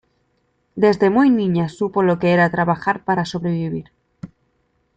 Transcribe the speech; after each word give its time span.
Desde 0.75 1.11
muy 1.11 1.29
niña 1.29 1.69
supo 1.69 2.01
lo 2.01 2.17
que 2.17 2.31
era 2.33 2.49
trabajar 2.49 3.03
para 3.05 3.23
sobrevivir. 3.23 3.91